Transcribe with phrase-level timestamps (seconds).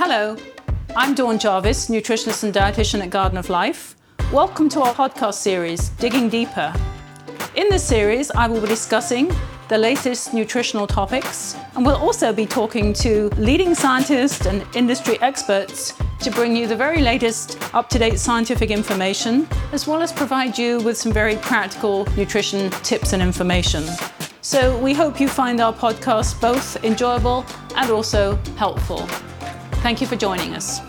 [0.00, 0.36] Hello,
[0.94, 3.96] I'm Dawn Jarvis, nutritionist and dietitian at Garden of Life.
[4.32, 6.72] Welcome to our podcast series, Digging Deeper.
[7.56, 9.28] In this series, I will be discussing
[9.68, 15.94] the latest nutritional topics, and we'll also be talking to leading scientists and industry experts
[16.20, 20.56] to bring you the very latest up to date scientific information, as well as provide
[20.56, 23.84] you with some very practical nutrition tips and information.
[24.42, 27.44] So, we hope you find our podcast both enjoyable
[27.74, 29.08] and also helpful.
[29.80, 30.80] Thank you for joining us.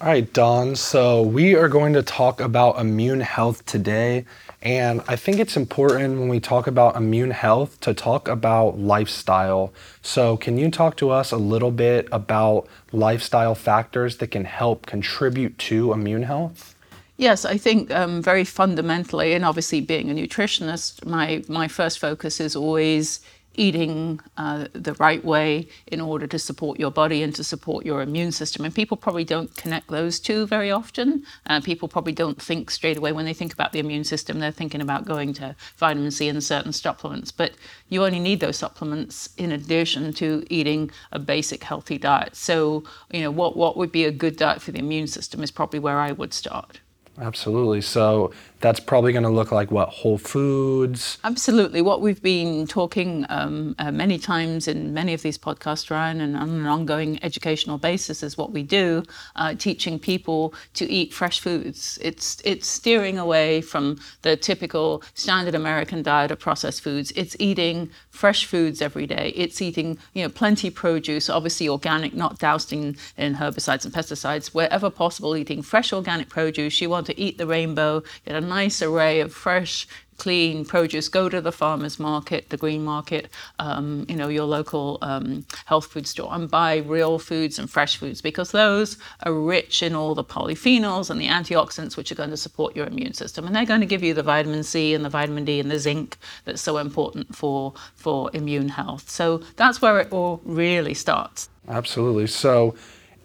[0.00, 0.76] All right, Dawn.
[0.76, 4.24] So we are going to talk about immune health today.
[4.62, 9.72] And I think it's important when we talk about immune health to talk about lifestyle.
[10.02, 14.84] So, can you talk to us a little bit about lifestyle factors that can help
[14.84, 16.74] contribute to immune health?
[17.16, 22.40] Yes, I think um, very fundamentally, and obviously being a nutritionist, my, my first focus
[22.40, 23.20] is always
[23.54, 28.00] eating uh, the right way in order to support your body and to support your
[28.00, 28.64] immune system.
[28.64, 31.24] And people probably don't connect those two very often.
[31.46, 34.52] Uh, people probably don't think straight away when they think about the immune system, they're
[34.52, 37.32] thinking about going to vitamin C and certain supplements.
[37.32, 37.52] But
[37.88, 42.36] you only need those supplements in addition to eating a basic healthy diet.
[42.36, 45.50] So, you know, what, what would be a good diet for the immune system is
[45.50, 46.80] probably where I would start.
[47.18, 47.80] Absolutely.
[47.82, 51.18] So that's probably going to look like what Whole Foods.
[51.24, 51.80] Absolutely.
[51.80, 56.36] What we've been talking um, uh, many times in many of these podcasts, Ryan, and
[56.36, 59.02] on an ongoing educational basis is what we do,
[59.36, 61.98] uh, teaching people to eat fresh foods.
[62.02, 67.12] It's it's steering away from the typical standard American diet of processed foods.
[67.16, 69.32] It's eating fresh foods every day.
[69.34, 74.48] It's eating you know plenty produce, obviously organic, not doused in, in herbicides and pesticides.
[74.48, 76.80] Wherever possible, eating fresh organic produce.
[76.80, 78.02] You want to eat the rainbow.
[78.50, 79.86] Nice array of fresh,
[80.18, 81.08] clean produce.
[81.08, 85.86] Go to the farmer's market, the green market, um, you know, your local um, health
[85.86, 90.14] food store, and buy real foods and fresh foods because those are rich in all
[90.14, 93.72] the polyphenols and the antioxidants which are going to support your immune system, and they're
[93.72, 96.62] going to give you the vitamin C and the vitamin D and the zinc that's
[96.62, 99.08] so important for for immune health.
[99.08, 101.48] So that's where it all really starts.
[101.68, 102.26] Absolutely.
[102.26, 102.74] So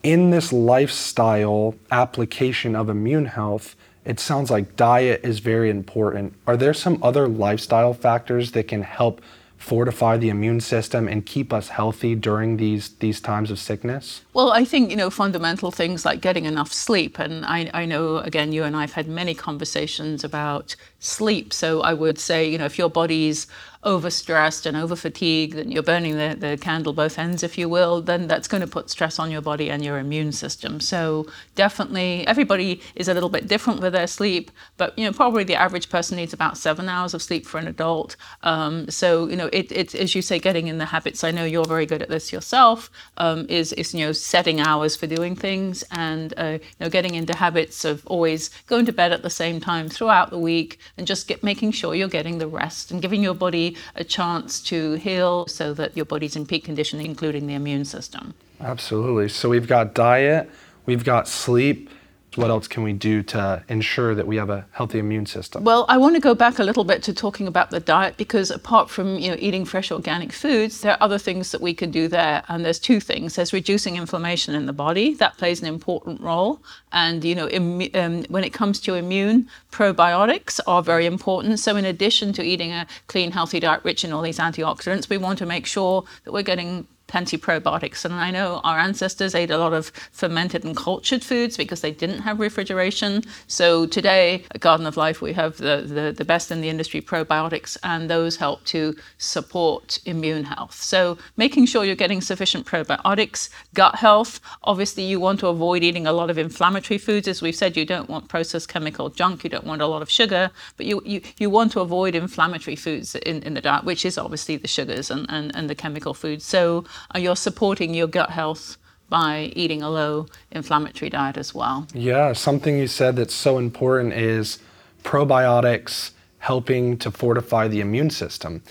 [0.03, 3.75] in this lifestyle application of immune health,
[4.05, 6.33] it sounds like diet is very important.
[6.45, 9.21] Are there some other lifestyle factors that can help
[9.57, 14.21] fortify the immune system and keep us healthy during these these times of sickness?
[14.33, 18.17] Well, I think you know fundamental things like getting enough sleep, and I, I know
[18.17, 21.51] again you and I've had many conversations about sleep.
[21.51, 23.47] So I would say you know if your body's
[23.85, 28.01] overstressed and over fatigued and you're burning the, the candle both ends, if you will,
[28.01, 30.79] then that's going to put stress on your body and your immune system.
[30.79, 35.43] So definitely everybody is a little bit different with their sleep, but you know, probably
[35.43, 38.15] the average person needs about seven hours of sleep for an adult.
[38.41, 41.45] Um, so, you know, it, it, as you say, getting in the habits, I know
[41.45, 45.35] you're very good at this yourself, um, is, is, you know, setting hours for doing
[45.35, 49.29] things and, uh, you know, getting into habits of always going to bed at the
[49.29, 53.01] same time throughout the week and just get, making sure you're getting the rest and
[53.01, 57.47] giving your body a chance to heal so that your body's in peak condition, including
[57.47, 58.33] the immune system.
[58.61, 59.29] Absolutely.
[59.29, 60.49] So we've got diet,
[60.85, 61.89] we've got sleep,
[62.37, 65.63] what else can we do to ensure that we have a healthy immune system?
[65.63, 68.51] Well, I want to go back a little bit to talking about the diet because
[68.51, 71.91] apart from you know eating fresh organic foods, there are other things that we can
[71.91, 72.43] do there.
[72.47, 76.61] And there's two things: there's reducing inflammation in the body that plays an important role,
[76.91, 81.59] and you know Im- um, when it comes to immune, probiotics are very important.
[81.59, 85.17] So in addition to eating a clean, healthy diet rich in all these antioxidants, we
[85.17, 88.05] want to make sure that we're getting plenty probiotics.
[88.05, 91.91] And I know our ancestors ate a lot of fermented and cultured foods because they
[91.91, 93.23] didn't have refrigeration.
[93.47, 97.01] So today at Garden of Life, we have the, the, the best in the industry
[97.01, 100.81] probiotics, and those help to support immune health.
[100.81, 104.39] So making sure you're getting sufficient probiotics, gut health.
[104.63, 107.27] Obviously, you want to avoid eating a lot of inflammatory foods.
[107.27, 110.09] As we've said, you don't want processed chemical junk, you don't want a lot of
[110.09, 114.05] sugar, but you, you, you want to avoid inflammatory foods in, in the diet, which
[114.05, 116.45] is obviously the sugars and, and, and the chemical foods.
[116.45, 116.85] So
[117.15, 118.77] you're supporting your gut health
[119.09, 121.87] by eating a low inflammatory diet as well.
[121.93, 124.59] Yeah, something you said that's so important is
[125.03, 128.63] probiotics helping to fortify the immune system.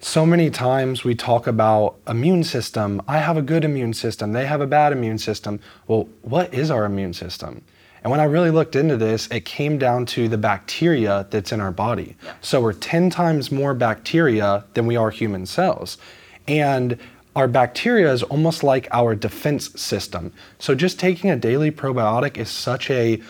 [0.00, 3.02] So many times we talk about immune system.
[3.08, 4.32] I have a good immune system.
[4.32, 5.58] They have a bad immune system.
[5.88, 7.64] Well, what is our immune system?
[8.04, 11.60] And when I really looked into this, it came down to the bacteria that's in
[11.60, 12.16] our body.
[12.22, 12.34] Yeah.
[12.40, 15.98] So we're 10 times more bacteria than we are human cells.
[16.46, 16.96] And
[17.38, 20.32] our bacteria is almost like our defense system.
[20.58, 23.22] So just taking a daily probiotic is such a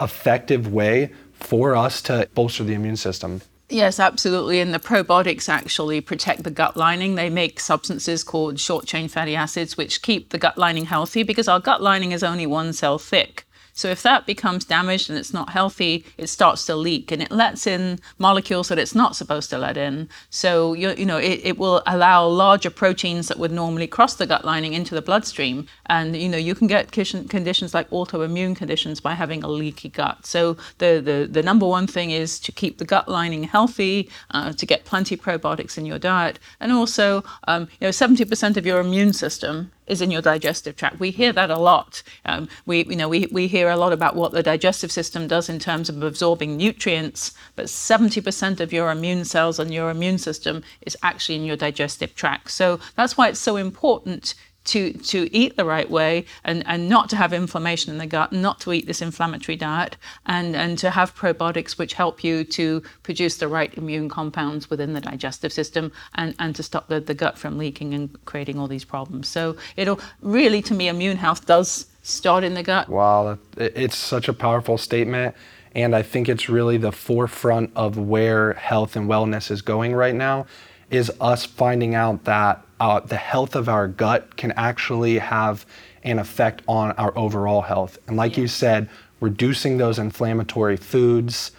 [0.00, 3.42] effective way for us to bolster the immune system.
[3.68, 4.60] Yes, absolutely.
[4.60, 7.14] And the probiotics actually protect the gut lining.
[7.14, 11.46] They make substances called short chain fatty acids, which keep the gut lining healthy because
[11.46, 13.46] our gut lining is only one cell thick.
[13.72, 17.30] So if that becomes damaged and it's not healthy, it starts to leak and it
[17.30, 20.08] lets in molecules that it's not supposed to let in.
[20.30, 24.26] So you, you know it, it will allow larger proteins that would normally cross the
[24.26, 29.00] gut lining into the bloodstream, and you know you can get conditions like autoimmune conditions
[29.00, 30.26] by having a leaky gut.
[30.26, 34.52] So the the, the number one thing is to keep the gut lining healthy, uh,
[34.52, 38.66] to get plenty of probiotics in your diet, and also um, you know 70% of
[38.66, 41.00] your immune system is in your digestive tract.
[41.00, 42.02] We hear that a lot.
[42.24, 45.48] Um, we, you know, we, we hear a lot about what the digestive system does
[45.48, 50.62] in terms of absorbing nutrients, but 70% of your immune cells and your immune system
[50.82, 52.50] is actually in your digestive tract.
[52.50, 54.34] So that's why it's so important
[54.64, 58.32] to to eat the right way and, and not to have inflammation in the gut,
[58.32, 62.82] not to eat this inflammatory diet, and, and to have probiotics which help you to
[63.02, 67.14] produce the right immune compounds within the digestive system and, and to stop the, the
[67.14, 69.28] gut from leaking and creating all these problems.
[69.28, 72.88] So it'll really, to me, immune health does start in the gut.
[72.88, 75.34] Wow, it's such a powerful statement.
[75.74, 80.14] And I think it's really the forefront of where health and wellness is going right
[80.14, 80.46] now
[80.90, 85.64] is us finding out that uh, the health of our gut can actually have
[86.02, 87.96] an effect on our overall health.
[88.08, 88.88] And like you said,
[89.20, 91.52] reducing those inflammatory foods,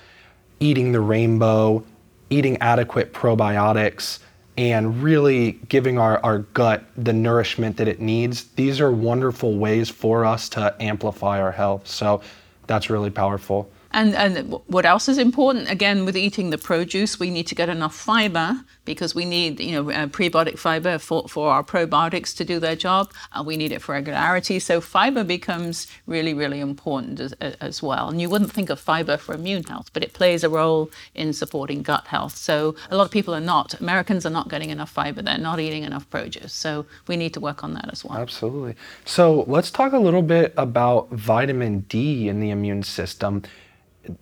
[0.60, 1.86] eating the rainbow,
[2.30, 4.20] eating adequate probiotics,
[4.58, 8.44] and really giving our, our gut the nourishment that it needs.
[8.56, 11.88] These are wonderful ways for us to amplify our health.
[11.88, 12.22] So
[12.68, 13.72] that's really powerful.
[13.94, 15.70] And, and what else is important?
[15.70, 19.72] Again, with eating the produce, we need to get enough fiber because we need, you
[19.72, 23.12] know, uh, prebiotic fiber for, for our probiotics to do their job.
[23.32, 24.60] Uh, we need it for regularity.
[24.60, 28.10] So fiber becomes really, really important as, as, well.
[28.10, 31.32] And you wouldn't think of fiber for immune health, but it plays a role in
[31.32, 32.36] supporting gut health.
[32.36, 33.80] So a lot of people are not.
[33.80, 35.22] Americans are not getting enough fiber.
[35.22, 36.54] They're not eating enough produce.
[36.54, 38.18] So we need to work on that as well.
[38.18, 38.76] Absolutely.
[39.06, 43.44] So let's talk a little bit about vitamin D in the immune system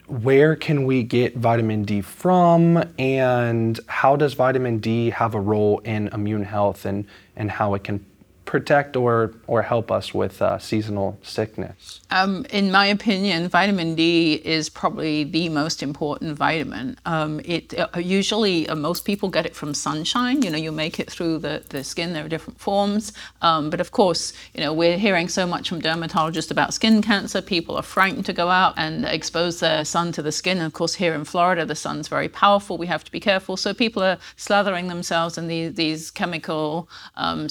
[0.08, 5.80] where can we get vitamin D from and how does vitamin D have a role
[5.80, 7.06] in immune health and,
[7.36, 8.06] and how it can
[8.46, 12.02] protect or, or help us with uh, seasonal sickness?
[12.10, 16.98] Um, in my opinion, vitamin D is probably the most important vitamin.
[17.06, 20.42] Um, it uh, usually uh, most people get it from sunshine.
[20.42, 22.14] You know, you make it through the, the skin.
[22.14, 25.82] There are different forms, um, but of course, you know, we're hearing so much from
[25.82, 27.42] dermatologists about skin cancer.
[27.42, 30.58] People are frightened to go out and expose their sun to the skin.
[30.58, 32.78] And of course, here in Florida, the sun's very powerful.
[32.78, 33.56] We have to be careful.
[33.56, 37.48] So people are slathering themselves in these, these chemical um,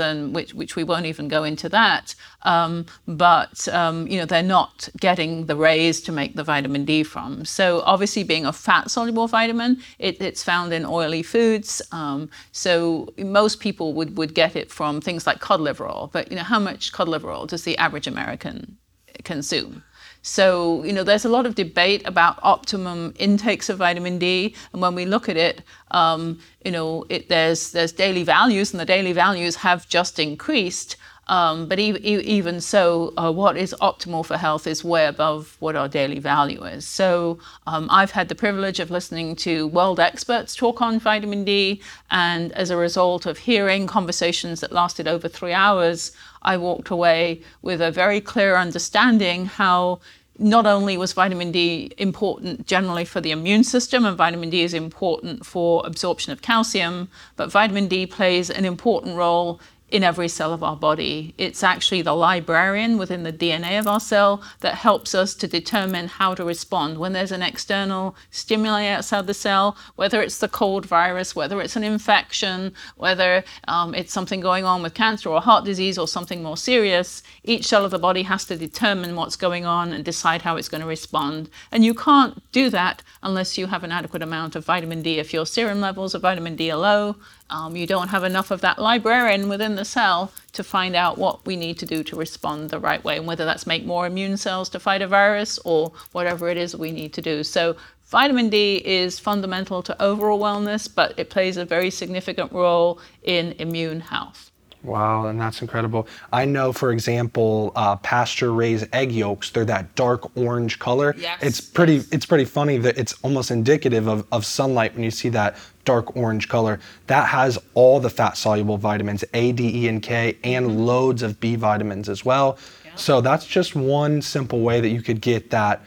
[0.00, 2.14] and which which we won't even go into that.
[2.42, 7.02] Um, but um, you know they're not getting the rays to make the vitamin D
[7.02, 7.44] from.
[7.44, 11.82] So obviously, being a fat soluble vitamin, it, it's found in oily foods.
[11.92, 16.10] Um, so most people would would get it from things like cod liver oil.
[16.12, 18.76] But you know how much cod liver oil does the average American
[19.24, 19.82] consume?
[20.26, 24.56] So, you know, there's a lot of debate about optimum intakes of vitamin D.
[24.72, 25.62] And when we look at it,
[25.92, 30.96] um, you know, it, there's, there's daily values, and the daily values have just increased.
[31.28, 35.56] Um, but e- e- even so, uh, what is optimal for health is way above
[35.60, 36.84] what our daily value is.
[36.86, 41.80] So um, I've had the privilege of listening to world experts talk on vitamin D,
[42.10, 46.12] and as a result of hearing conversations that lasted over three hours,
[46.42, 50.00] I walked away with a very clear understanding how
[50.38, 54.74] not only was vitamin D important generally for the immune system, and vitamin D is
[54.74, 60.52] important for absorption of calcium, but vitamin D plays an important role in every cell
[60.52, 61.32] of our body.
[61.38, 66.08] It's actually the librarian within the DNA of our cell that helps us to determine
[66.08, 70.86] how to respond when there's an external stimuli outside the cell, whether it's the cold
[70.86, 75.64] virus, whether it's an infection, whether um, it's something going on with cancer or heart
[75.64, 77.22] disease or something more serious.
[77.44, 80.68] Each cell of the body has to determine what's going on and decide how it's
[80.68, 81.48] going to respond.
[81.70, 85.18] And you can't do that unless you have an adequate amount of vitamin D.
[85.18, 87.16] If your serum levels of vitamin D are low,
[87.50, 91.44] um, you don't have enough of that librarian within the cell to find out what
[91.46, 94.36] we need to do to respond the right way, and whether that's make more immune
[94.36, 97.44] cells to fight a virus or whatever it is we need to do.
[97.44, 97.76] So,
[98.06, 103.54] vitamin D is fundamental to overall wellness, but it plays a very significant role in
[103.58, 104.50] immune health.
[104.86, 106.06] Wow, and that's incredible.
[106.32, 109.50] I know, for example, uh, pasture-raised egg yolks.
[109.50, 111.12] They're that dark orange color.
[111.18, 111.42] Yes.
[111.42, 111.94] It's pretty.
[111.94, 112.08] Yes.
[112.12, 116.16] It's pretty funny that it's almost indicative of, of sunlight when you see that dark
[116.16, 116.78] orange color.
[117.08, 120.78] That has all the fat-soluble vitamins A, D, E, and K, and mm-hmm.
[120.78, 122.56] loads of B vitamins as well.
[122.84, 122.94] Yeah.
[122.94, 125.84] So that's just one simple way that you could get that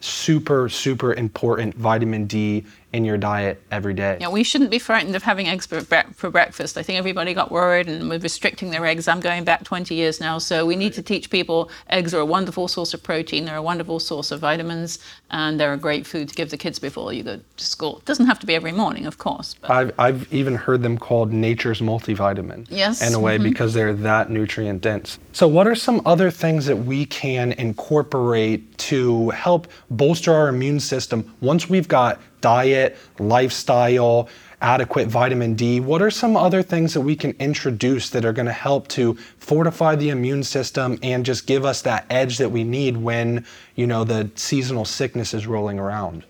[0.00, 4.18] super, super important vitamin D in your diet every day.
[4.20, 6.76] Yeah, we shouldn't be frightened of having eggs for, for breakfast.
[6.76, 9.08] I think everybody got worried and was restricting their eggs.
[9.08, 12.26] I'm going back 20 years now, so we need to teach people eggs are a
[12.26, 14.98] wonderful source of protein, they're a wonderful source of vitamins,
[15.30, 17.98] and they're a great food to give the kids before you go to school.
[17.98, 19.54] It doesn't have to be every morning, of course.
[19.54, 19.70] But.
[19.70, 22.66] I've, I've even heard them called nature's multivitamin.
[22.70, 23.06] Yes.
[23.06, 23.44] In a way, mm-hmm.
[23.44, 25.18] because they're that nutrient dense.
[25.32, 30.80] So, what are some other things that we can incorporate to help bolster our immune
[30.80, 34.28] system once we've got diet, lifestyle,
[34.60, 35.80] adequate vitamin D?
[35.80, 39.14] What are some other things that we can introduce that are going to help to
[39.38, 43.86] fortify the immune system and just give us that edge that we need when, you
[43.86, 46.24] know, the seasonal sickness is rolling around?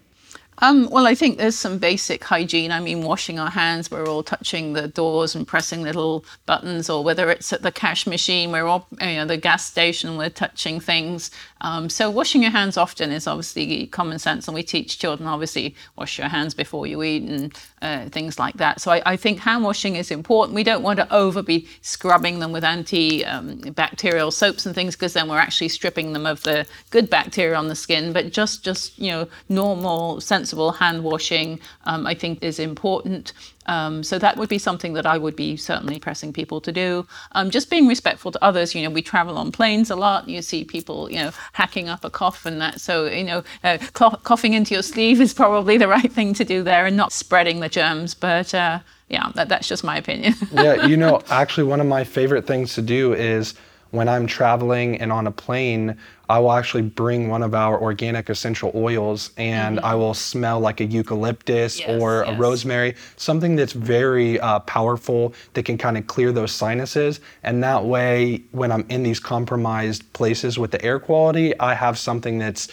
[0.59, 2.73] Um, well, I think there's some basic hygiene.
[2.73, 7.03] I mean, washing our hands, we're all touching the doors and pressing little buttons, or
[7.03, 10.79] whether it's at the cash machine, we're all, you know, the gas station, we're touching
[10.79, 11.31] things.
[11.63, 15.75] Um, so washing your hands often is obviously common sense, and we teach children obviously
[15.97, 18.81] wash your hands before you eat and uh, things like that.
[18.81, 20.55] So I, I, think hand washing is important.
[20.55, 25.15] We don't want to over be scrubbing them with antibacterial um, soaps and things because
[25.15, 28.13] then we're actually stripping them of the good bacteria on the skin.
[28.13, 30.21] But just just you know normal
[30.53, 33.33] sensible hand washing um, I think is important.
[33.67, 37.07] Um, so that would be something that I would be certainly pressing people to do.
[37.33, 38.75] Um, just being respectful to others.
[38.75, 40.29] You know, we travel on planes a lot.
[40.29, 42.81] You see people, you know, hacking up a cough and that.
[42.81, 43.79] So you know, uh,
[44.25, 47.61] coughing into your sleeve is probably the right thing to do there, and not spreading
[47.61, 48.15] the germs.
[48.15, 50.35] But uh, yeah, that, that's just my opinion.
[50.53, 53.55] yeah, you know, actually, one of my favorite things to do is
[53.93, 55.97] when I'm traveling and on a plane,
[56.33, 59.85] I will actually bring one of our organic essential oils and mm-hmm.
[59.85, 62.35] I will smell like a eucalyptus yes, or yes.
[62.35, 67.21] a rosemary, something that's very uh, powerful that can kind of clear those sinuses.
[67.43, 71.99] And that way, when I'm in these compromised places with the air quality, I have
[71.99, 72.69] something that's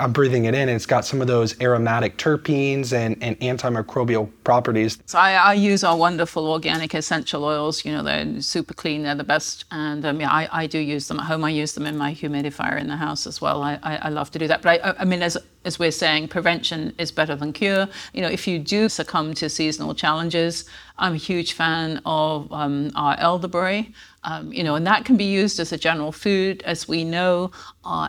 [0.00, 4.30] I'm breathing it in, and it's got some of those aromatic terpenes and, and antimicrobial
[4.44, 4.98] properties.
[5.06, 7.84] So I, I, use our wonderful organic essential oils.
[7.84, 9.64] You know, they're super clean, they're the best.
[9.70, 11.44] And um, yeah, I, I do use them at home.
[11.44, 13.62] I use them in my humidifier in the house as well.
[13.62, 14.62] I, I, I love to do that.
[14.62, 17.88] But I, I mean, as as we're saying, prevention is better than cure.
[18.12, 20.64] You know, if you do succumb to seasonal challenges,
[20.98, 23.92] I'm a huge fan of um, our elderberry.
[24.24, 26.62] Um, you know, and that can be used as a general food.
[26.62, 27.50] As we know,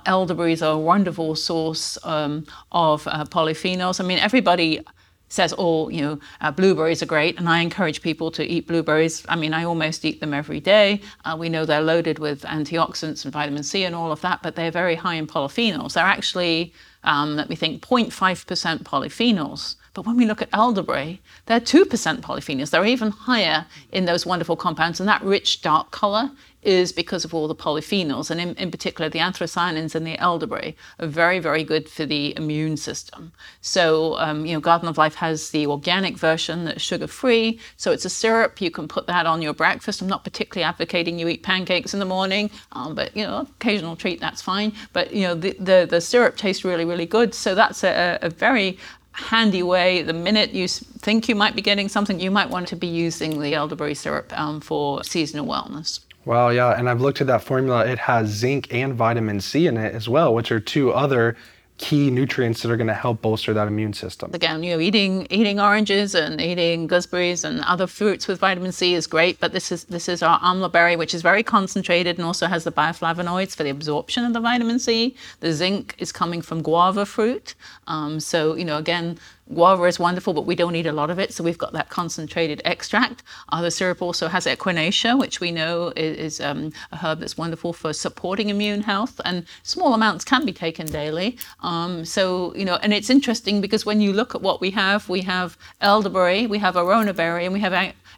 [0.06, 4.00] elderberries are a wonderful source um, of uh, polyphenols.
[4.00, 4.82] I mean, everybody
[5.30, 9.26] says, oh, you know, uh, blueberries are great, and I encourage people to eat blueberries.
[9.28, 11.02] I mean, I almost eat them every day.
[11.26, 14.56] Uh, we know they're loaded with antioxidants and vitamin C and all of that, but
[14.56, 15.94] they're very high in polyphenols.
[15.94, 16.72] They're actually
[17.04, 19.76] um, let me think, 0.5% polyphenols.
[19.94, 21.86] But when we look at elderberry, they're 2%
[22.22, 22.72] polyphenols.
[22.72, 25.00] They're even higher in those wonderful compounds.
[25.00, 26.32] And that rich dark color
[26.64, 30.76] is because of all the polyphenols, and in, in particular, the anthocyanins in the elderberry
[31.00, 33.32] are very, very good for the immune system.
[33.62, 37.60] So, um, you know, Garden of Life has the organic version that's sugar free.
[37.78, 38.62] So it's a syrup.
[38.62, 40.02] You can put that on your breakfast.
[40.02, 43.96] I'm not particularly advocating you eat pancakes in the morning, um, but you know, occasional
[43.96, 44.74] treat that's fine.
[44.94, 47.34] But you know, the the, the syrup tastes really, really good.
[47.34, 48.78] So that's a, a very
[49.13, 50.01] handy way.
[50.01, 53.39] The minute you think you might be getting something, you might want to be using
[53.39, 56.00] the elderberry syrup um, for seasonal wellness.
[56.25, 57.86] Well, yeah, and I've looked at that formula.
[57.86, 61.36] It has zinc and vitamin C in it as well, which are two other
[61.77, 64.30] key nutrients that are going to help bolster that immune system.
[64.34, 68.94] Again, you know, eating eating oranges and eating gooseberries and other fruits with vitamin C
[68.94, 72.25] is great, but this is this is our amla berry, which is very concentrated and
[72.25, 75.15] also has the bioflavonoids for the absorption of the vitamin C.
[75.39, 77.56] The zinc is coming from guava fruit,
[77.88, 79.18] um, so you know, again,
[79.54, 81.90] Guava is wonderful, but we don't need a lot of it, so we've got that
[81.90, 83.24] concentrated extract.
[83.50, 87.38] Uh, the syrup also has echinacea, which we know is, is um, a herb that's
[87.38, 91.38] wonderful for supporting immune health, and small amounts can be taken daily.
[91.60, 95.10] Um, so, you know, and it's interesting because when you look at what we have,
[95.10, 97.74] we have elderberry, we have aronia berry, and we have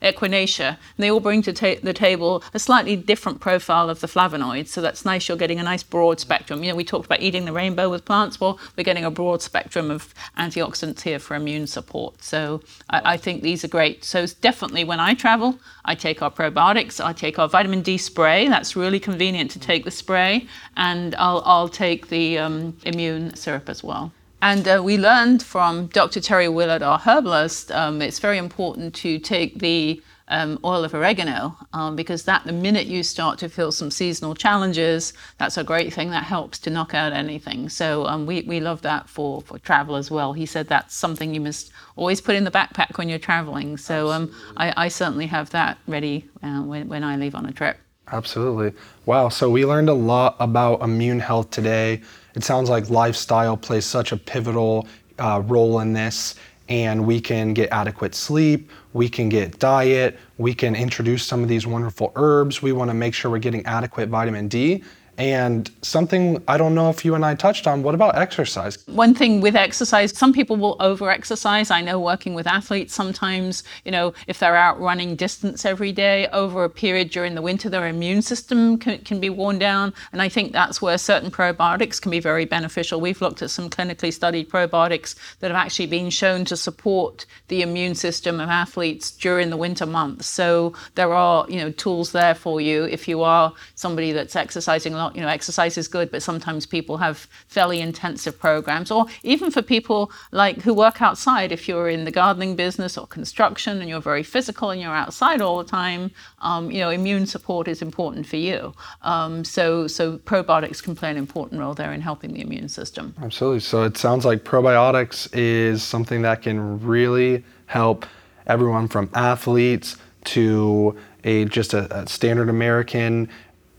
[0.05, 0.77] echinacea.
[0.97, 4.67] They all bring to ta- the table a slightly different profile of the flavonoids.
[4.67, 5.27] So that's nice.
[5.27, 6.63] You're getting a nice broad spectrum.
[6.63, 8.39] You know, we talked about eating the rainbow with plants.
[8.39, 12.24] Well, we're getting a broad spectrum of antioxidants here for immune support.
[12.24, 14.03] So I, I think these are great.
[14.03, 17.03] So definitely when I travel, I take our probiotics.
[17.03, 18.47] I take our vitamin D spray.
[18.47, 20.47] That's really convenient to take the spray.
[20.77, 24.12] And I'll, I'll take the um, immune syrup as well.
[24.45, 26.21] And uh, we learned from Dr.
[26.21, 31.57] Terry Willard, our herbalist, um, it's very important to take the um, oil of oregano
[31.73, 35.91] um, because that the minute you start to feel some seasonal challenges, that's a great
[35.91, 37.69] thing that helps to knock out anything.
[37.69, 40.33] So um, we, we love that for, for travel as well.
[40.33, 43.77] He said that's something you must always put in the backpack when you're traveling.
[43.77, 47.51] So um, I, I, certainly have that ready uh, when, when I leave on a
[47.51, 47.79] trip.
[48.12, 48.71] Absolutely.
[49.05, 49.29] Wow.
[49.29, 52.01] So we learned a lot about immune health today.
[52.35, 56.35] It sounds like lifestyle plays such a pivotal uh, role in this.
[56.67, 61.50] and we can get adequate sleep, we can get diet, we can introduce some of
[61.50, 62.62] these wonderful herbs.
[62.62, 64.83] We want to make sure we're getting adequate vitamin D.
[65.17, 68.77] And something I don't know if you and I touched on, what about exercise?
[68.88, 71.72] One thing with exercise, some people will over exercise.
[71.72, 76.27] I know working with athletes sometimes, you know, if they're out running distance every day
[76.27, 79.93] over a period during the winter, their immune system can, can be worn down.
[80.12, 83.00] And I think that's where certain probiotics can be very beneficial.
[83.00, 87.62] We've looked at some clinically studied probiotics that have actually been shown to support the
[87.62, 90.27] immune system of athletes during the winter months.
[90.27, 94.93] So there are, you know, tools there for you if you are somebody that's exercising
[94.93, 98.89] a lot not, you know, exercise is good, but sometimes people have fairly intensive programs,
[98.95, 103.05] or even for people like who work outside, if you're in the gardening business or
[103.07, 106.12] construction and you're very physical and you're outside all the time,
[106.50, 108.74] um, you know, immune support is important for you.
[109.13, 113.13] Um, so, so probiotics can play an important role there in helping the immune system.
[113.21, 113.59] Absolutely.
[113.59, 118.05] So it sounds like probiotics is something that can really help
[118.47, 123.27] everyone from athletes to a just a, a standard American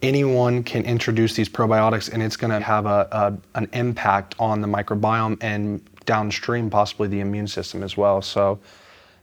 [0.03, 4.61] anyone can introduce these probiotics and it's going to have a, a, an impact on
[4.61, 8.23] the microbiome and downstream possibly the immune system as well.
[8.23, 8.59] So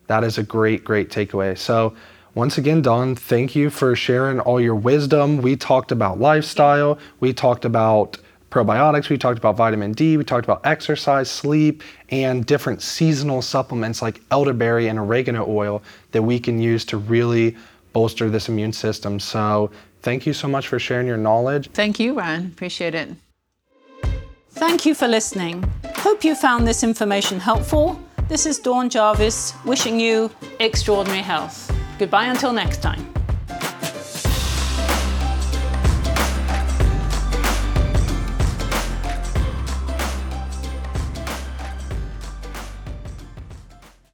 [0.08, 1.58] that is a great great takeaway.
[1.58, 1.96] So
[2.36, 5.38] once again Dawn thank you for sharing all your wisdom.
[5.42, 6.98] We talked about lifestyle.
[7.20, 8.18] We talked about
[8.50, 9.10] probiotics.
[9.10, 10.18] We talked about vitamin d.
[10.18, 16.22] We talked about exercise sleep and different seasonal supplements like elderberry and oregano oil that
[16.22, 17.56] we can use to really
[17.94, 19.20] bolster this immune system.
[19.20, 19.72] So
[20.04, 21.70] Thank you so much for sharing your knowledge.
[21.72, 22.48] Thank you, Ryan.
[22.48, 23.10] Appreciate it.
[24.52, 25.64] Thank you for listening.
[25.96, 27.98] Hope you found this information helpful.
[28.28, 30.30] This is Dawn Jarvis wishing you
[30.60, 31.74] extraordinary health.
[31.98, 33.13] Goodbye until next time.